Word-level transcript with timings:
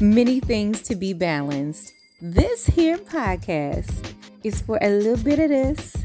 Many 0.00 0.38
things 0.38 0.82
to 0.82 0.94
be 0.94 1.12
balanced. 1.12 1.92
This 2.22 2.66
here 2.66 2.98
podcast 2.98 4.14
is 4.44 4.60
for 4.60 4.78
a 4.80 4.90
little 4.90 5.16
bit 5.16 5.40
of 5.40 5.48
this 5.48 5.96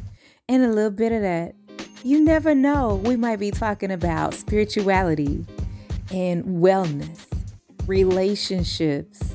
and 0.50 0.64
a 0.64 0.70
little 0.70 0.90
bit 0.90 1.12
of 1.12 1.22
that. 1.22 1.54
You 2.04 2.20
never 2.20 2.56
know, 2.56 2.96
we 3.04 3.16
might 3.16 3.38
be 3.38 3.52
talking 3.52 3.92
about 3.92 4.34
spirituality 4.34 5.46
and 6.12 6.44
wellness, 6.44 7.28
relationships, 7.86 9.32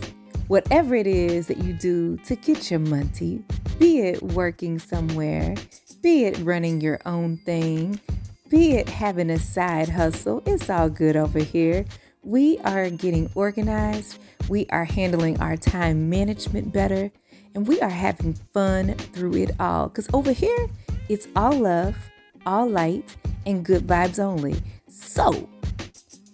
whatever 0.49 0.97
it 0.97 1.07
is 1.07 1.47
that 1.47 1.59
you 1.59 1.73
do 1.75 2.17
to 2.25 2.35
get 2.35 2.69
your 2.69 2.81
money, 2.81 3.45
be 3.79 4.01
it 4.01 4.21
working 4.25 4.81
somewhere, 4.81 5.55
be 6.03 6.25
it 6.25 6.37
running 6.39 6.81
your 6.81 6.99
own 7.07 7.37
thing, 7.37 8.01
be 8.49 8.73
it 8.73 8.89
having 8.89 9.31
a 9.31 9.39
side 9.39 9.89
hustle, 9.89 10.43
it's 10.47 10.69
all 10.69 10.91
good 10.91 11.15
over 11.15 11.39
here. 11.39 11.85
We 12.29 12.59
are 12.59 12.91
getting 12.91 13.31
organized, 13.35 14.19
we 14.51 14.67
are 14.67 14.85
handling 14.85 15.41
our 15.41 15.57
time 15.57 16.11
management 16.11 16.75
better, 16.75 17.11
and 17.55 17.67
we 17.67 17.81
are 17.81 17.89
having 17.89 18.35
fun 18.35 18.97
through 18.97 19.37
it 19.37 19.53
all. 19.59 19.89
Because 19.89 20.11
over 20.13 20.33
here, 20.33 20.69
it's 21.09 21.27
all 21.35 21.59
love, 21.59 21.97
all 22.45 22.69
light, 22.69 23.17
and 23.47 23.65
good 23.65 23.87
vibes 23.87 24.19
only. 24.19 24.57
So, 24.89 25.49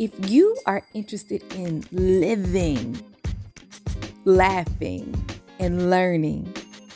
if 0.01 0.11
you 0.29 0.57
are 0.67 0.83
interested 0.95 1.45
in 1.55 1.85
living, 1.93 3.01
laughing, 4.25 5.15
and 5.61 5.91
learning, 5.91 6.53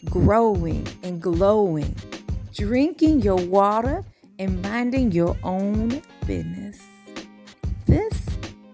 growing 0.06 0.84
and 1.04 1.22
glowing, 1.22 1.94
drinking 2.52 3.22
your 3.22 3.38
water, 3.46 4.04
and 4.40 4.60
minding 4.60 5.12
your 5.12 5.36
own 5.44 6.02
business, 6.26 6.80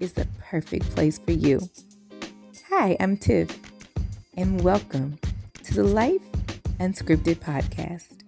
is 0.05 0.13
the 0.13 0.29
perfect 0.39 0.85
place 0.91 1.19
for 1.19 1.33
you. 1.33 1.59
Hi, 2.69 2.95
I'm 3.01 3.17
Tiff, 3.17 3.59
and 4.37 4.63
welcome 4.63 5.19
to 5.63 5.73
the 5.73 5.83
Life 5.83 6.21
Unscripted 6.79 7.37
podcast. 7.37 8.19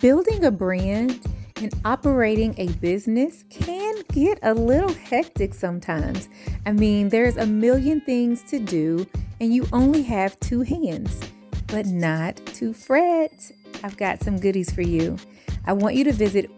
Building 0.00 0.44
a 0.44 0.52
brand 0.52 1.26
and 1.56 1.74
operating 1.84 2.54
a 2.56 2.68
business 2.74 3.44
can 3.50 3.96
get 4.12 4.38
a 4.44 4.54
little 4.54 4.92
hectic 4.92 5.52
sometimes. 5.54 6.28
I 6.66 6.70
mean, 6.70 7.08
there's 7.08 7.36
a 7.36 7.46
million 7.46 8.00
things 8.00 8.44
to 8.44 8.60
do, 8.60 9.08
and 9.40 9.52
you 9.52 9.66
only 9.72 10.02
have 10.02 10.38
two 10.38 10.60
hands. 10.60 11.20
But 11.66 11.86
not 11.86 12.36
to 12.54 12.72
fret. 12.72 13.50
I've 13.82 13.96
got 13.96 14.22
some 14.22 14.38
goodies 14.38 14.72
for 14.72 14.82
you. 14.82 15.16
I 15.66 15.72
want 15.72 15.96
you 15.96 16.04
to 16.04 16.12
visit 16.12 16.48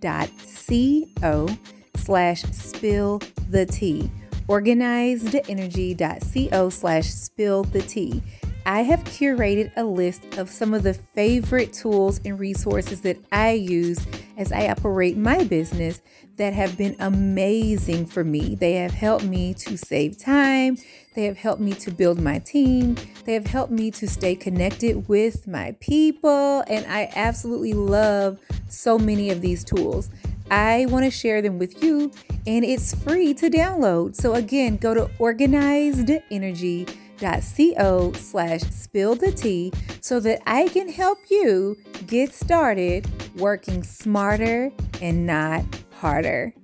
organizedenergy.co 0.00 1.48
slash 1.96 2.42
spill 2.44 3.20
the 3.50 3.66
tea. 3.66 4.10
Organizedenergy.co 4.48 6.70
slash 6.70 7.06
spill 7.06 7.64
the 7.64 7.82
tea. 7.82 8.22
I 8.68 8.82
have 8.82 9.02
curated 9.04 9.72
a 9.78 9.82
list 9.82 10.36
of 10.36 10.50
some 10.50 10.74
of 10.74 10.82
the 10.82 10.92
favorite 10.92 11.72
tools 11.72 12.20
and 12.26 12.38
resources 12.38 13.00
that 13.00 13.16
I 13.32 13.52
use 13.52 13.98
as 14.36 14.52
I 14.52 14.68
operate 14.68 15.16
my 15.16 15.42
business 15.44 16.02
that 16.36 16.52
have 16.52 16.76
been 16.76 16.94
amazing 17.00 18.04
for 18.04 18.24
me. 18.24 18.56
They 18.56 18.74
have 18.74 18.90
helped 18.90 19.24
me 19.24 19.54
to 19.54 19.78
save 19.78 20.18
time, 20.18 20.76
they 21.14 21.24
have 21.24 21.38
helped 21.38 21.62
me 21.62 21.72
to 21.76 21.90
build 21.90 22.20
my 22.20 22.40
team, 22.40 22.98
they 23.24 23.32
have 23.32 23.46
helped 23.46 23.72
me 23.72 23.90
to 23.92 24.06
stay 24.06 24.34
connected 24.34 25.08
with 25.08 25.48
my 25.48 25.74
people, 25.80 26.62
and 26.68 26.84
I 26.92 27.10
absolutely 27.16 27.72
love 27.72 28.38
so 28.68 28.98
many 28.98 29.30
of 29.30 29.40
these 29.40 29.64
tools. 29.64 30.10
I 30.50 30.84
want 30.90 31.06
to 31.06 31.10
share 31.10 31.40
them 31.40 31.58
with 31.58 31.82
you, 31.82 32.12
and 32.46 32.66
it's 32.66 32.94
free 32.94 33.32
to 33.32 33.48
download. 33.48 34.14
So, 34.14 34.34
again, 34.34 34.76
go 34.76 34.92
to 34.92 35.10
Organized 35.18 36.10
Energy 36.30 36.86
co 37.18 38.12
slash 38.12 38.60
spill 38.62 39.14
the 39.14 39.32
tea 39.32 39.72
so 40.00 40.20
that 40.20 40.40
I 40.46 40.68
can 40.68 40.88
help 40.88 41.18
you 41.30 41.76
get 42.06 42.32
started 42.32 43.06
working 43.36 43.82
smarter 43.82 44.70
and 45.00 45.26
not 45.26 45.64
harder. 45.92 46.54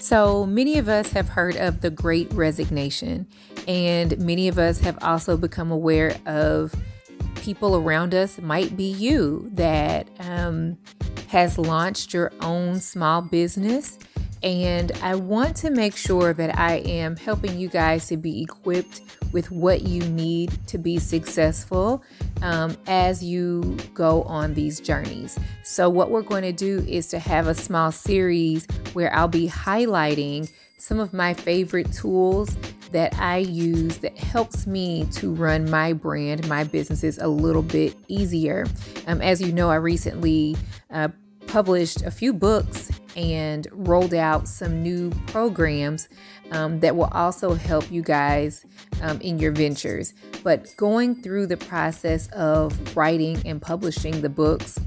So, 0.00 0.46
many 0.46 0.78
of 0.78 0.88
us 0.88 1.10
have 1.12 1.28
heard 1.28 1.56
of 1.56 1.82
the 1.82 1.90
great 1.90 2.32
resignation, 2.32 3.26
and 3.68 4.18
many 4.18 4.48
of 4.48 4.58
us 4.58 4.80
have 4.80 4.98
also 5.02 5.36
become 5.36 5.70
aware 5.70 6.16
of 6.26 6.74
people 7.36 7.76
around 7.76 8.14
us, 8.14 8.38
might 8.38 8.76
be 8.76 8.90
you, 8.90 9.48
that 9.52 10.08
um, 10.20 10.78
has 11.28 11.58
launched 11.58 12.14
your 12.14 12.32
own 12.40 12.80
small 12.80 13.22
business 13.22 13.98
and 14.42 14.92
I 15.02 15.14
want 15.14 15.56
to 15.58 15.70
make 15.70 15.96
sure 15.96 16.32
that 16.32 16.58
I 16.58 16.76
am 16.78 17.16
helping 17.16 17.58
you 17.58 17.68
guys 17.68 18.06
to 18.08 18.16
be 18.16 18.42
equipped 18.42 19.02
with 19.32 19.50
what 19.50 19.82
you 19.82 20.02
need 20.08 20.58
to 20.66 20.78
be 20.78 20.98
successful 20.98 22.02
um, 22.42 22.76
as 22.86 23.22
you 23.22 23.76
go 23.94 24.22
on 24.22 24.54
these 24.54 24.80
journeys. 24.80 25.38
So, 25.62 25.88
what 25.88 26.10
we're 26.10 26.22
going 26.22 26.42
to 26.42 26.52
do 26.52 26.84
is 26.88 27.06
to 27.08 27.18
have 27.18 27.46
a 27.46 27.54
small 27.54 27.92
series 27.92 28.66
where 28.92 29.14
I'll 29.14 29.28
be 29.28 29.48
highlighting 29.48 30.50
some 30.78 30.98
of 30.98 31.12
my 31.12 31.34
favorite 31.34 31.92
tools 31.92 32.56
that 32.92 33.14
I 33.20 33.38
use 33.38 33.98
that 33.98 34.16
helps 34.18 34.66
me 34.66 35.06
to 35.12 35.32
run 35.32 35.70
my 35.70 35.92
brand, 35.92 36.48
my 36.48 36.64
businesses 36.64 37.18
a 37.18 37.28
little 37.28 37.62
bit 37.62 37.94
easier. 38.08 38.66
Um, 39.06 39.20
as 39.20 39.40
you 39.40 39.52
know, 39.52 39.70
I 39.70 39.76
recently 39.76 40.56
uh, 40.90 41.08
published 41.46 42.02
a 42.02 42.10
few 42.10 42.32
books 42.32 42.90
and 43.16 43.66
rolled 43.72 44.14
out 44.14 44.48
some 44.48 44.82
new 44.82 45.10
programs 45.26 46.08
um, 46.52 46.80
that 46.80 46.96
will 46.96 47.10
also 47.12 47.54
help 47.54 47.90
you 47.90 48.02
guys 48.02 48.64
um, 49.02 49.20
in 49.20 49.38
your 49.38 49.52
ventures. 49.52 50.14
But 50.42 50.74
going 50.76 51.22
through 51.22 51.46
the 51.46 51.56
process 51.56 52.28
of 52.28 52.96
writing 52.96 53.42
and 53.44 53.60
publishing 53.60 54.20
the 54.20 54.28
books 54.28 54.78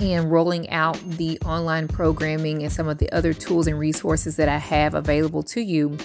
and 0.00 0.30
rolling 0.30 0.70
out 0.70 0.98
the 1.10 1.38
online 1.40 1.88
programming 1.88 2.62
and 2.62 2.72
some 2.72 2.88
of 2.88 2.98
the 2.98 3.10
other 3.12 3.32
tools 3.32 3.66
and 3.66 3.78
resources 3.78 4.36
that 4.36 4.48
I 4.48 4.58
have 4.58 4.94
available 4.94 5.42
to 5.44 5.60
you, 5.60 5.96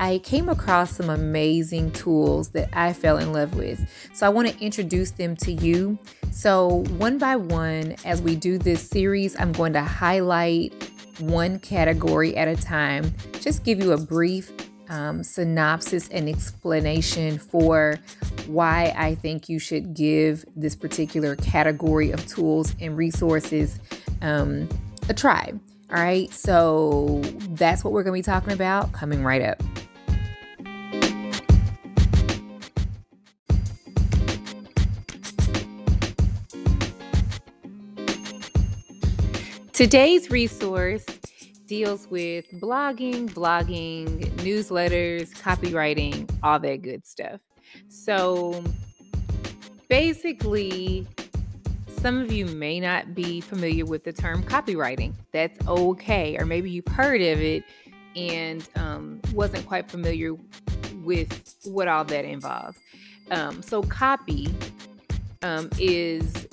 I 0.00 0.18
came 0.20 0.48
across 0.48 0.96
some 0.96 1.10
amazing 1.10 1.92
tools 1.92 2.48
that 2.50 2.70
I 2.72 2.94
fell 2.94 3.18
in 3.18 3.34
love 3.34 3.54
with. 3.54 3.86
So 4.14 4.26
I 4.26 4.30
want 4.30 4.48
to 4.48 4.58
introduce 4.58 5.10
them 5.10 5.36
to 5.36 5.52
you. 5.52 5.98
So, 6.32 6.84
one 6.96 7.18
by 7.18 7.36
one, 7.36 7.96
as 8.06 8.22
we 8.22 8.34
do 8.34 8.56
this 8.56 8.80
series, 8.80 9.38
I'm 9.38 9.52
going 9.52 9.74
to 9.74 9.82
highlight 9.82 10.72
one 11.18 11.58
category 11.58 12.34
at 12.34 12.48
a 12.48 12.56
time, 12.56 13.14
just 13.40 13.62
give 13.62 13.78
you 13.78 13.92
a 13.92 13.98
brief 13.98 14.50
um, 14.88 15.22
synopsis 15.22 16.08
and 16.08 16.30
explanation 16.30 17.38
for 17.38 17.98
why 18.46 18.94
I 18.96 19.16
think 19.16 19.50
you 19.50 19.58
should 19.58 19.92
give 19.92 20.46
this 20.56 20.74
particular 20.74 21.36
category 21.36 22.10
of 22.10 22.26
tools 22.26 22.74
and 22.80 22.96
resources 22.96 23.78
um, 24.22 24.66
a 25.10 25.14
try. 25.14 25.52
All 25.92 26.00
right, 26.00 26.32
so 26.32 27.20
that's 27.50 27.84
what 27.84 27.92
we're 27.92 28.04
going 28.04 28.22
to 28.22 28.28
be 28.28 28.32
talking 28.32 28.52
about 28.52 28.92
coming 28.92 29.22
right 29.24 29.42
up. 29.42 29.60
Today's 39.80 40.30
resource 40.30 41.06
deals 41.66 42.06
with 42.10 42.44
blogging, 42.60 43.30
blogging, 43.30 44.20
newsletters, 44.42 45.32
copywriting, 45.32 46.30
all 46.42 46.58
that 46.60 46.82
good 46.82 47.06
stuff. 47.06 47.40
So 47.88 48.62
basically, 49.88 51.08
some 51.88 52.18
of 52.18 52.30
you 52.30 52.44
may 52.44 52.78
not 52.78 53.14
be 53.14 53.40
familiar 53.40 53.86
with 53.86 54.04
the 54.04 54.12
term 54.12 54.42
copywriting. 54.42 55.14
That's 55.32 55.58
okay. 55.66 56.36
Or 56.36 56.44
maybe 56.44 56.70
you've 56.70 56.88
heard 56.88 57.22
of 57.22 57.40
it 57.40 57.64
and 58.14 58.68
um, 58.76 59.18
wasn't 59.32 59.66
quite 59.66 59.90
familiar 59.90 60.34
with 60.96 61.56
what 61.64 61.88
all 61.88 62.04
that 62.04 62.26
involves. 62.26 62.76
Um, 63.30 63.62
so, 63.62 63.82
copy 63.84 64.54
um, 65.40 65.70
is 65.78 66.46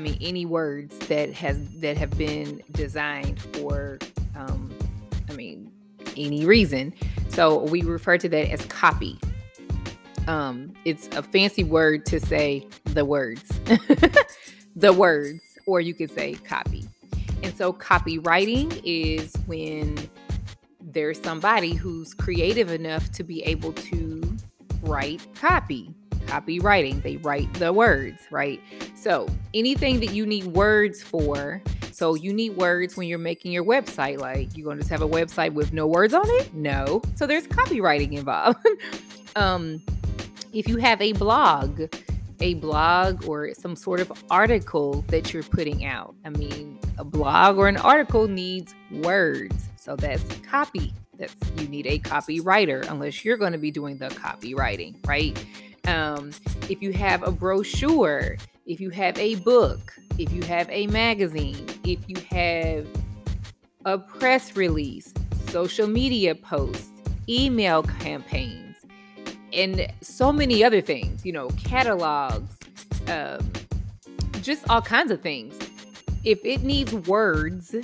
mean, 0.00 0.18
any 0.20 0.46
words 0.46 0.98
that 1.06 1.32
has 1.34 1.58
that 1.80 1.96
have 1.96 2.16
been 2.18 2.62
designed 2.72 3.40
for, 3.40 3.98
um, 4.34 4.72
I 5.28 5.32
mean, 5.34 5.70
any 6.16 6.44
reason. 6.44 6.92
So 7.28 7.64
we 7.64 7.82
refer 7.82 8.18
to 8.18 8.28
that 8.28 8.50
as 8.50 8.64
copy. 8.66 9.18
Um, 10.26 10.72
it's 10.84 11.08
a 11.16 11.22
fancy 11.22 11.64
word 11.64 12.04
to 12.06 12.20
say 12.20 12.66
the 12.84 13.04
words, 13.04 13.48
the 14.76 14.92
words, 14.92 15.40
or 15.66 15.80
you 15.80 15.94
could 15.94 16.10
say 16.10 16.34
copy. 16.34 16.84
And 17.42 17.56
so 17.56 17.72
copywriting 17.72 18.80
is 18.84 19.34
when 19.46 19.96
there's 20.80 21.20
somebody 21.20 21.74
who's 21.74 22.14
creative 22.14 22.70
enough 22.70 23.10
to 23.12 23.22
be 23.22 23.42
able 23.44 23.72
to 23.72 24.36
write 24.82 25.26
copy 25.34 25.94
copywriting. 26.30 27.02
They 27.02 27.16
write 27.18 27.52
the 27.54 27.72
words, 27.72 28.22
right? 28.30 28.60
So 28.94 29.28
anything 29.54 30.00
that 30.00 30.12
you 30.12 30.26
need 30.26 30.46
words 30.46 31.02
for. 31.02 31.62
So 31.92 32.14
you 32.14 32.32
need 32.32 32.56
words 32.56 32.96
when 32.96 33.08
you're 33.08 33.18
making 33.18 33.52
your 33.52 33.64
website. 33.64 34.18
Like 34.18 34.56
you're 34.56 34.72
to 34.72 34.78
just 34.78 34.90
have 34.90 35.02
a 35.02 35.08
website 35.08 35.52
with 35.52 35.72
no 35.72 35.86
words 35.86 36.14
on 36.14 36.24
it? 36.24 36.54
No. 36.54 37.02
So 37.16 37.26
there's 37.26 37.46
copywriting 37.46 38.16
involved. 38.16 38.58
um, 39.36 39.82
if 40.52 40.68
you 40.68 40.76
have 40.78 41.00
a 41.00 41.12
blog, 41.12 41.82
a 42.40 42.54
blog 42.54 43.26
or 43.26 43.52
some 43.54 43.76
sort 43.76 44.00
of 44.00 44.12
article 44.30 45.02
that 45.08 45.32
you're 45.32 45.42
putting 45.42 45.84
out. 45.84 46.14
I 46.24 46.30
mean, 46.30 46.78
a 46.98 47.04
blog 47.04 47.58
or 47.58 47.68
an 47.68 47.76
article 47.76 48.28
needs 48.28 48.74
words. 48.90 49.68
So 49.76 49.96
that's 49.96 50.24
copy. 50.40 50.92
That's 51.18 51.34
you 51.58 51.68
need 51.68 51.86
a 51.86 51.98
copywriter 51.98 52.88
unless 52.90 53.24
you're 53.24 53.36
going 53.36 53.52
to 53.52 53.58
be 53.58 53.70
doing 53.70 53.98
the 53.98 54.08
copywriting, 54.08 55.06
right? 55.06 55.38
Um, 55.86 56.30
if 56.68 56.82
you 56.82 56.92
have 56.92 57.22
a 57.22 57.32
brochure, 57.32 58.36
if 58.66 58.80
you 58.80 58.90
have 58.90 59.18
a 59.18 59.36
book, 59.36 59.94
if 60.18 60.32
you 60.32 60.42
have 60.42 60.68
a 60.70 60.86
magazine, 60.88 61.66
if 61.84 61.98
you 62.08 62.16
have 62.30 62.86
a 63.84 63.98
press 63.98 64.56
release, 64.56 65.12
social 65.48 65.86
media 65.86 66.34
posts, 66.34 66.88
email 67.28 67.82
campaigns, 67.82 68.76
and 69.52 69.92
so 70.00 70.32
many 70.32 70.62
other 70.62 70.80
things, 70.80 71.24
you 71.24 71.32
know, 71.32 71.48
catalogs, 71.64 72.54
um, 73.08 73.50
just 74.42 74.68
all 74.68 74.82
kinds 74.82 75.10
of 75.10 75.20
things. 75.22 75.58
If 76.24 76.44
it 76.44 76.62
needs 76.62 76.92
words, 76.92 77.74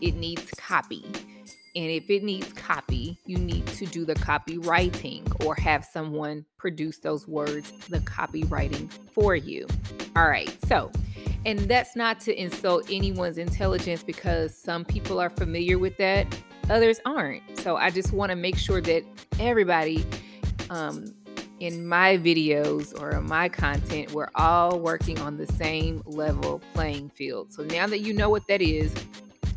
it 0.00 0.14
needs 0.16 0.50
copy. 0.56 1.04
And 1.76 1.90
if 1.90 2.08
it 2.08 2.24
needs 2.24 2.54
copy, 2.54 3.18
you 3.26 3.36
need 3.36 3.66
to 3.66 3.84
do 3.84 4.06
the 4.06 4.14
copywriting 4.14 5.44
or 5.44 5.54
have 5.56 5.84
someone 5.84 6.46
produce 6.56 6.98
those 7.00 7.28
words, 7.28 7.70
the 7.90 8.00
copywriting 8.00 8.90
for 9.12 9.36
you. 9.36 9.66
All 10.16 10.26
right. 10.26 10.56
So, 10.64 10.90
and 11.44 11.58
that's 11.58 11.94
not 11.94 12.18
to 12.20 12.34
insult 12.34 12.86
anyone's 12.90 13.36
intelligence 13.36 14.02
because 14.02 14.56
some 14.56 14.86
people 14.86 15.20
are 15.20 15.28
familiar 15.28 15.78
with 15.78 15.98
that, 15.98 16.26
others 16.70 16.98
aren't. 17.04 17.42
So, 17.58 17.76
I 17.76 17.90
just 17.90 18.10
want 18.10 18.30
to 18.30 18.36
make 18.36 18.56
sure 18.56 18.80
that 18.80 19.04
everybody 19.38 20.06
um, 20.70 21.14
in 21.60 21.86
my 21.86 22.16
videos 22.16 22.98
or 22.98 23.20
my 23.20 23.50
content, 23.50 24.12
we're 24.12 24.30
all 24.34 24.80
working 24.80 25.20
on 25.20 25.36
the 25.36 25.46
same 25.46 26.02
level 26.06 26.62
playing 26.72 27.10
field. 27.10 27.52
So, 27.52 27.64
now 27.64 27.86
that 27.86 27.98
you 27.98 28.14
know 28.14 28.30
what 28.30 28.46
that 28.48 28.62
is, 28.62 28.94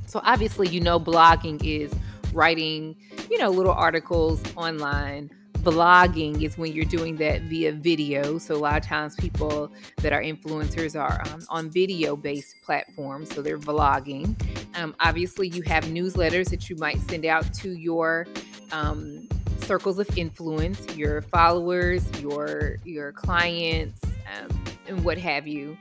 so 0.09 0.21
obviously, 0.23 0.67
you 0.67 0.81
know, 0.81 0.99
blogging 0.99 1.63
is 1.63 1.93
writing, 2.33 2.95
you 3.29 3.37
know, 3.37 3.49
little 3.49 3.73
articles 3.73 4.41
online. 4.55 5.29
Vlogging 5.59 6.41
is 6.41 6.57
when 6.57 6.71
you're 6.71 6.85
doing 6.85 7.17
that 7.17 7.41
via 7.43 7.73
video. 7.73 8.37
So, 8.37 8.55
a 8.55 8.57
lot 8.57 8.77
of 8.77 8.85
times, 8.85 9.15
people 9.15 9.71
that 9.97 10.13
are 10.13 10.21
influencers 10.21 10.97
are 10.97 11.21
um, 11.33 11.41
on 11.49 11.69
video 11.69 12.15
based 12.15 12.55
platforms. 12.63 13.35
So, 13.35 13.41
they're 13.41 13.59
vlogging. 13.59 14.39
Um, 14.77 14.95
obviously, 15.01 15.49
you 15.49 15.61
have 15.63 15.83
newsletters 15.85 16.49
that 16.51 16.69
you 16.69 16.77
might 16.77 16.97
send 17.09 17.25
out 17.25 17.53
to 17.55 17.71
your 17.71 18.25
um, 18.71 19.27
circles 19.57 19.99
of 19.99 20.17
influence, 20.17 20.95
your 20.95 21.21
followers, 21.23 22.03
your 22.21 22.77
your 22.85 23.11
clients, 23.11 24.01
um, 24.05 24.63
and 24.87 25.03
what 25.03 25.17
have 25.17 25.45
you. 25.45 25.77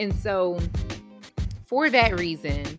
And 0.00 0.14
so, 0.14 0.58
for 1.64 1.88
that 1.88 2.18
reason, 2.18 2.78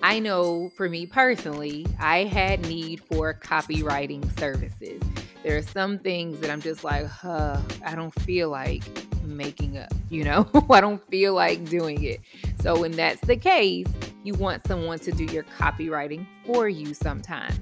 I 0.00 0.20
know 0.20 0.70
for 0.76 0.88
me 0.88 1.06
personally, 1.06 1.84
I 1.98 2.24
had 2.24 2.60
need 2.62 3.00
for 3.00 3.34
copywriting 3.34 4.38
services. 4.38 5.02
There 5.42 5.56
are 5.56 5.62
some 5.62 5.98
things 5.98 6.38
that 6.38 6.50
I'm 6.50 6.62
just 6.62 6.84
like, 6.84 7.06
huh, 7.06 7.60
I 7.84 7.96
don't 7.96 8.14
feel 8.22 8.48
like 8.48 8.84
making 9.24 9.76
up, 9.76 9.92
you 10.08 10.22
know? 10.22 10.48
I 10.70 10.80
don't 10.80 11.04
feel 11.08 11.34
like 11.34 11.64
doing 11.68 12.04
it. 12.04 12.20
So 12.60 12.78
when 12.80 12.92
that's 12.92 13.20
the 13.22 13.36
case, 13.36 13.88
you 14.22 14.34
want 14.34 14.64
someone 14.68 15.00
to 15.00 15.10
do 15.10 15.24
your 15.24 15.42
copywriting 15.42 16.26
for 16.46 16.68
you 16.68 16.94
sometimes. 16.94 17.58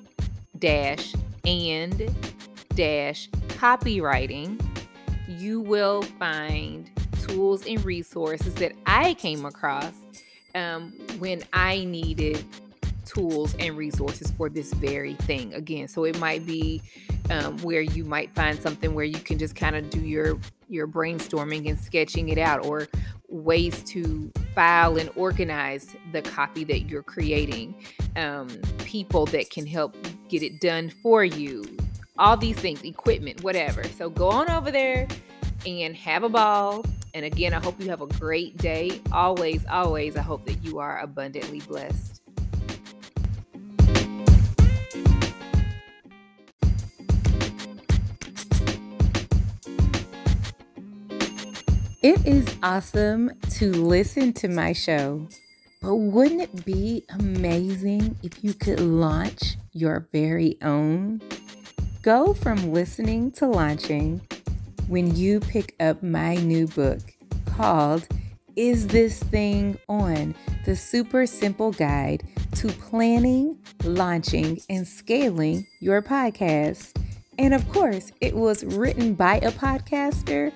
dash 0.59 1.15
and 1.47 2.15
dash 2.75 3.31
copywriting. 3.49 4.63
You 5.27 5.63
will 5.63 6.03
find 6.03 6.91
tools 7.23 7.65
and 7.67 7.83
resources 7.83 8.53
that 8.57 8.73
I 8.85 9.15
came 9.15 9.47
across 9.47 9.95
um, 10.55 10.93
when 11.19 11.45
I 11.55 11.87
needed 11.87 12.45
tools 13.07 13.55
and 13.59 13.77
resources 13.77 14.31
for 14.33 14.49
this 14.49 14.73
very 14.75 15.15
thing 15.15 15.55
again 15.55 15.89
so 15.89 16.05
it 16.05 16.19
might 16.19 16.45
be 16.47 16.83
um, 17.31 17.57
where 17.59 17.81
you 17.81 18.05
might 18.05 18.35
find 18.35 18.61
something 18.61 18.95
where 18.95 19.05
you 19.05 19.19
can 19.19 19.39
just 19.39 19.57
kind 19.57 19.77
of 19.77 19.89
do 19.91 20.01
your 20.01 20.39
your 20.69 20.87
brainstorming 20.87 21.69
and 21.69 21.79
sketching 21.79 22.29
it 22.29 22.39
out 22.39 22.65
or 22.67 22.89
ways 23.29 23.83
to 23.85 24.31
file 24.55 24.99
and 24.99 25.11
organize 25.17 25.97
the 26.13 26.23
copy 26.23 26.65
that 26.65 26.81
you're 26.89 27.03
creating 27.03 27.75
um, 28.17 28.49
people 28.81 29.27
that 29.27 29.51
can 29.51 29.67
help 29.67 29.97
get 30.29 30.43
it 30.43 30.61
done 30.61 30.91
for 31.03 31.25
you 31.25 31.65
all 32.19 32.37
these 32.37 32.57
things 32.57 32.83
equipment 32.83 33.43
whatever. 33.43 33.85
So 33.85 34.11
go 34.11 34.29
on 34.29 34.51
over 34.51 34.71
there 34.71 35.07
and 35.67 35.97
have 35.97 36.23
a 36.23 36.29
ball 36.29 36.85
and 37.15 37.25
again 37.25 37.55
i 37.55 37.59
hope 37.59 37.81
you 37.81 37.89
have 37.89 38.01
a 38.03 38.07
great 38.07 38.57
day. 38.57 39.01
Always 39.13 39.65
always 39.67 40.17
i 40.17 40.23
hope 40.23 40.45
that 40.47 40.65
you 40.65 40.79
are 40.79 41.01
abundantly 41.01 41.61
blessed 41.61 42.23
It 52.03 52.27
is 52.27 52.47
awesome 52.63 53.31
to 53.53 53.73
listen 53.73 54.35
to 54.35 54.49
my 54.49 54.75
show, 54.75 55.27
but 55.81 55.97
wouldn't 55.97 56.43
it 56.43 56.65
be 56.67 57.05
amazing 57.09 58.17
if 58.23 58.45
you 58.45 58.53
could 58.53 58.81
launch 58.81 59.57
your 59.73 60.07
very 60.13 60.59
own? 60.61 61.23
Go 62.03 62.35
from 62.35 62.71
listening 62.73 63.33
to 63.33 63.47
launching 63.47 64.21
when 64.89 65.17
you 65.17 65.41
pick 65.41 65.75
up 65.81 66.03
my 66.03 66.35
new 66.35 66.67
book 66.67 67.01
called 67.47 68.07
Is 68.57 68.87
This 68.89 69.23
Thing 69.23 69.79
On? 69.89 70.35
The 70.67 70.77
Super 70.77 71.25
Simple 71.25 71.73
Guide 71.73 72.25
to 72.57 72.69
Planning, 72.69 73.59
Launching, 73.85 74.61
and 74.69 74.87
Scaling 74.87 75.67
Your 75.81 76.03
Podcast. 76.03 76.93
And 77.39 77.55
of 77.55 77.67
course, 77.71 78.13
it 78.21 78.35
was 78.35 78.65
written 78.65 79.15
by 79.15 79.37
a 79.39 79.51
podcaster 79.51 80.53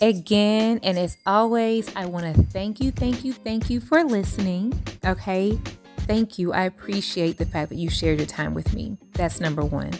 Again, 0.00 0.80
and 0.82 0.98
as 0.98 1.16
always, 1.26 1.94
I 1.94 2.06
want 2.06 2.34
to 2.34 2.42
thank 2.42 2.80
you, 2.80 2.90
thank 2.90 3.24
you, 3.24 3.32
thank 3.32 3.70
you 3.70 3.80
for 3.80 4.02
listening. 4.02 4.72
Okay. 5.04 5.56
Thank 6.00 6.36
you. 6.36 6.52
I 6.52 6.64
appreciate 6.64 7.38
the 7.38 7.46
fact 7.46 7.68
that 7.68 7.76
you 7.76 7.88
shared 7.88 8.18
your 8.18 8.26
time 8.26 8.54
with 8.54 8.74
me. 8.74 8.98
That's 9.12 9.38
number 9.38 9.64
one. 9.64 9.92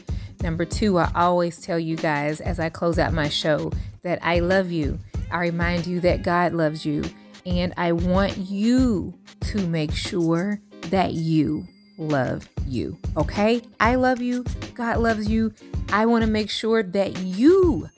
Number 0.43 0.65
two, 0.65 0.99
I 0.99 1.11
always 1.15 1.61
tell 1.61 1.79
you 1.79 1.97
guys 1.97 2.41
as 2.41 2.59
I 2.59 2.69
close 2.69 2.99
out 2.99 3.13
my 3.13 3.29
show 3.29 3.71
that 4.03 4.19
I 4.23 4.41
love 4.41 4.73
you. 4.73 4.99
I 5.31 5.39
remind 5.39 5.87
you 5.87 6.01
that 6.01 6.23
God 6.23 6.53
loves 6.53 6.85
you. 6.85 7.05
And 7.47 7.73
I 7.77 7.93
want 7.93 8.37
you 8.37 9.15
to 9.41 9.67
make 9.69 9.93
sure 9.93 10.61
that 10.91 11.15
you 11.15 11.67
love 11.97 12.49
you. 12.67 12.99
Okay? 13.17 13.63
I 13.81 13.95
love 13.95 14.21
you. 14.21 14.45
God 14.75 14.99
loves 14.99 15.29
you. 15.29 15.55
I 15.93 16.07
want 16.07 16.25
to 16.25 16.31
make 16.31 16.51
sure 16.51 16.83
that 16.83 17.19
you 17.19 17.89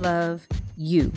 love 0.00 0.46
you. 0.76 1.12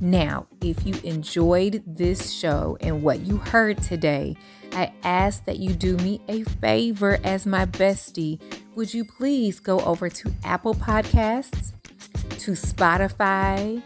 Now, 0.00 0.46
if 0.60 0.84
you 0.84 0.94
enjoyed 1.04 1.82
this 1.86 2.32
show 2.32 2.76
and 2.80 3.04
what 3.04 3.20
you 3.20 3.36
heard 3.36 3.80
today, 3.80 4.36
I 4.72 4.92
ask 5.04 5.44
that 5.44 5.58
you 5.58 5.74
do 5.74 5.96
me 5.98 6.20
a 6.28 6.42
favor 6.42 7.18
as 7.22 7.46
my 7.46 7.66
bestie 7.66 8.40
would 8.74 8.92
you 8.92 9.04
please 9.04 9.60
go 9.60 9.80
over 9.80 10.08
to 10.08 10.32
Apple 10.44 10.74
Podcasts, 10.74 11.72
to 12.38 12.52
Spotify, 12.52 13.82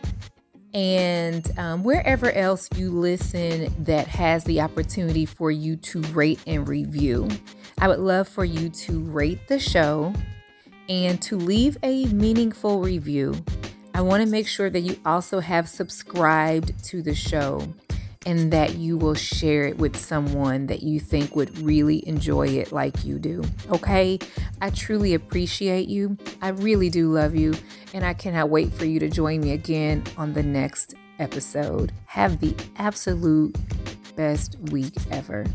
and 0.73 1.51
um, 1.59 1.83
wherever 1.83 2.31
else 2.33 2.69
you 2.77 2.91
listen 2.91 3.73
that 3.85 4.07
has 4.07 4.45
the 4.45 4.61
opportunity 4.61 5.25
for 5.25 5.51
you 5.51 5.77
to 5.77 6.01
rate 6.03 6.41
and 6.47 6.69
review. 6.69 7.29
I 7.79 7.89
would 7.89 7.99
love 7.99 8.29
for 8.29 8.45
you 8.45 8.69
to 8.69 9.01
rate 9.01 9.49
the 9.49 9.59
show 9.59 10.13
and 10.89 11.21
to 11.23 11.37
leave 11.37 11.77
a 11.83 12.07
meaningful 12.07 12.81
review. 12.81 13.35
I 13.95 14.03
want 14.03 14.23
to 14.23 14.29
make 14.29 14.47
sure 14.47 14.69
that 14.71 14.81
you 14.81 14.99
also 15.07 15.41
have 15.41 15.69
subscribed 15.69 16.85
to 16.85 17.03
the 17.03 17.15
show 17.15 17.67
and 18.27 18.53
that 18.53 18.75
you 18.75 18.99
will 18.99 19.15
share 19.15 19.63
it 19.63 19.79
with 19.79 19.97
someone 19.97 20.67
that 20.67 20.83
you 20.83 20.99
think 20.99 21.37
would 21.37 21.57
really 21.61 22.07
enjoy 22.07 22.49
it 22.49 22.73
like 22.73 23.05
you 23.05 23.19
do. 23.19 23.43
Okay? 23.71 24.19
I 24.61 24.71
truly 24.71 25.15
appreciate 25.15 25.89
you. 25.89 26.19
I 26.43 26.49
really 26.49 26.91
do 26.91 27.13
love 27.13 27.37
you. 27.37 27.55
And 27.95 28.05
I 28.05 28.13
cannot 28.13 28.51
wait 28.51 28.73
for 28.73 28.85
you 28.85 28.99
to 28.99 29.09
join 29.09 29.41
me 29.41 29.53
again 29.53 30.03
on 30.19 30.33
the 30.33 30.43
next 30.43 30.95
episode. 31.21 31.93
Have 32.07 32.41
the 32.41 32.55
absolute 32.77 33.57
best 34.17 34.59
week 34.71 34.95
ever. 35.13 35.47